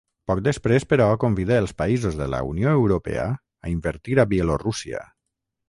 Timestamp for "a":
3.37-3.73, 4.25-4.29